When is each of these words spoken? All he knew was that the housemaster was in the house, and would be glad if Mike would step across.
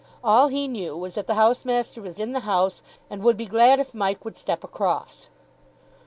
All 0.23 0.47
he 0.47 0.67
knew 0.67 0.97
was 0.97 1.13
that 1.13 1.27
the 1.27 1.35
housemaster 1.35 2.01
was 2.01 2.17
in 2.17 2.31
the 2.31 2.39
house, 2.39 2.81
and 3.07 3.21
would 3.21 3.37
be 3.37 3.45
glad 3.45 3.79
if 3.79 3.93
Mike 3.93 4.25
would 4.25 4.35
step 4.35 4.63
across. 4.63 5.29